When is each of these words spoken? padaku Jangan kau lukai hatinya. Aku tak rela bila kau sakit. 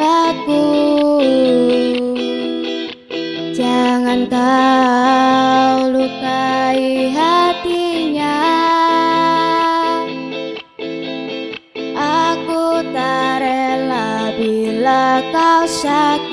padaku 0.00 0.64
Jangan 3.52 4.24
kau 4.32 5.92
lukai 5.92 7.12
hatinya. 7.12 8.40
Aku 11.92 12.80
tak 12.96 13.44
rela 13.44 14.32
bila 14.40 15.20
kau 15.28 15.68
sakit. 15.68 16.29